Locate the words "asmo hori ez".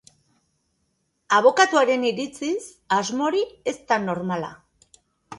2.97-3.75